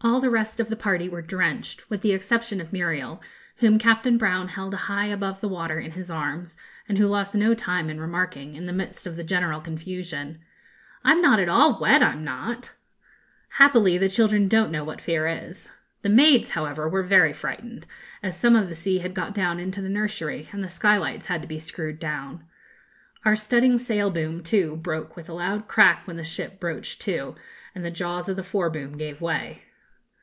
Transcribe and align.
All 0.00 0.20
the 0.20 0.30
rest 0.30 0.60
of 0.60 0.68
the 0.68 0.76
party 0.76 1.08
were 1.08 1.22
drenched, 1.22 1.90
with 1.90 2.02
the 2.02 2.12
exception 2.12 2.60
of 2.60 2.72
Muriel, 2.72 3.20
whom 3.56 3.80
Captain 3.80 4.16
Brown 4.16 4.46
held 4.46 4.72
high 4.72 5.06
above 5.06 5.40
the 5.40 5.48
water 5.48 5.80
in 5.80 5.90
his 5.90 6.08
arms, 6.08 6.56
and 6.88 6.98
who 6.98 7.08
lost 7.08 7.34
no 7.34 7.52
time 7.52 7.90
in 7.90 8.00
remarking, 8.00 8.54
in 8.54 8.66
the 8.66 8.72
midst 8.72 9.08
of 9.08 9.16
the 9.16 9.24
general 9.24 9.60
confusion, 9.60 10.38
'I'm 11.02 11.20
not 11.20 11.40
at 11.40 11.48
all 11.48 11.80
wet, 11.80 12.00
I'm 12.00 12.22
not.' 12.22 12.74
Happily, 13.48 13.98
the 13.98 14.08
children 14.08 14.46
don't 14.46 14.70
know 14.70 14.84
what 14.84 15.00
fear 15.00 15.26
is. 15.26 15.72
The 16.02 16.08
maids, 16.10 16.50
however, 16.50 16.88
were 16.88 17.02
very 17.02 17.32
frightened, 17.32 17.84
as 18.22 18.38
some 18.38 18.54
of 18.54 18.68
the 18.68 18.76
sea 18.76 19.00
had 19.00 19.14
got 19.14 19.34
down 19.34 19.58
into 19.58 19.82
the 19.82 19.88
nursery, 19.88 20.48
and 20.52 20.62
the 20.62 20.68
skylights 20.68 21.26
had 21.26 21.42
to 21.42 21.48
be 21.48 21.58
screwed 21.58 21.98
down. 21.98 22.44
Our 23.24 23.34
studding 23.34 23.78
sail 23.78 24.10
boom, 24.10 24.44
too, 24.44 24.76
broke 24.76 25.16
with 25.16 25.28
a 25.28 25.34
loud 25.34 25.66
crack 25.66 26.06
when 26.06 26.16
the 26.16 26.22
ship 26.22 26.60
broached 26.60 27.00
to, 27.00 27.34
and 27.74 27.84
the 27.84 27.90
jaws 27.90 28.28
of 28.28 28.36
the 28.36 28.44
fore 28.44 28.70
boom 28.70 28.96
gave 28.96 29.20
way. 29.20 29.64